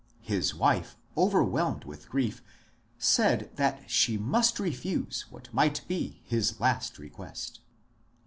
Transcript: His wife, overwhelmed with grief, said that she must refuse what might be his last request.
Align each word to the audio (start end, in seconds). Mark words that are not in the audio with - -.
His 0.23 0.55
wife, 0.55 0.97
overwhelmed 1.15 1.83
with 1.83 2.09
grief, 2.09 2.41
said 2.97 3.51
that 3.57 3.83
she 3.87 4.17
must 4.17 4.59
refuse 4.59 5.27
what 5.29 5.53
might 5.53 5.87
be 5.87 6.21
his 6.25 6.59
last 6.59 6.97
request. 6.97 7.59